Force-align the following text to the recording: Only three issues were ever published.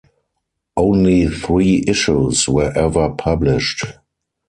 Only 0.75 1.27
three 1.27 1.83
issues 1.87 2.49
were 2.49 2.75
ever 2.75 3.11
published. 3.11 3.85